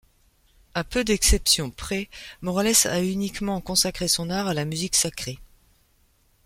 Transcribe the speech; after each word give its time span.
À 0.73 0.83
peu 0.83 1.03
d'exception 1.03 1.69
près, 1.69 2.09
Morales 2.41 2.73
a 2.85 3.03
uniquement 3.03 3.61
consacré 3.61 4.07
son 4.07 4.31
art 4.31 4.47
à 4.47 4.55
la 4.55 4.65
musique 4.65 4.95
sacrée. 4.95 5.37